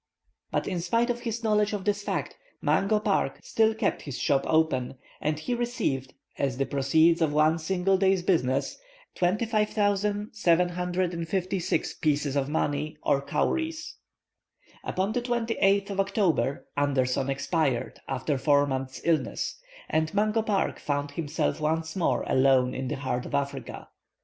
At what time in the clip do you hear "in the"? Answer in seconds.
22.73-22.95